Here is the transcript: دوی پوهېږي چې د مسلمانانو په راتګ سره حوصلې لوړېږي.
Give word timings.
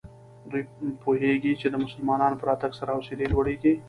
دوی 0.49 0.63
پوهېږي 1.03 1.53
چې 1.61 1.67
د 1.69 1.75
مسلمانانو 1.83 2.39
په 2.39 2.45
راتګ 2.49 2.71
سره 2.79 2.89
حوصلې 2.95 3.27
لوړېږي. 3.33 3.73